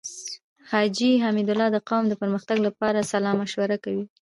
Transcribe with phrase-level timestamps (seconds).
[0.69, 4.05] حاجی حميدالله د قوم د پرمختګ لپاره صلاح مشوره کوي.